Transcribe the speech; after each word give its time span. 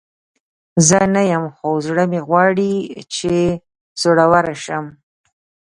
زه 0.87 0.99
نه 1.15 1.21
یم، 1.31 1.45
خو 1.55 1.69
زړه 1.87 2.03
مې 2.11 2.21
غواړي 2.27 2.73
چې 3.15 3.33
زړوره 4.01 4.55
شم. 4.63 4.85